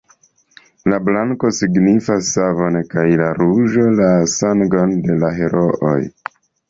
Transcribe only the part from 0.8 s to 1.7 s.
La blanko